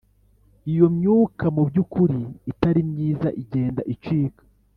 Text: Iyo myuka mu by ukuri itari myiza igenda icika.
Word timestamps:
Iyo 0.71 0.87
myuka 0.97 1.45
mu 1.55 1.61
by 1.69 1.77
ukuri 1.83 2.21
itari 2.51 2.81
myiza 2.91 3.27
igenda 3.41 3.81
icika. 3.93 4.43